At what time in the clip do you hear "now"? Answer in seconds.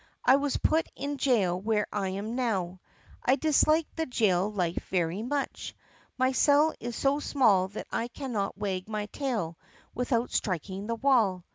2.19-2.63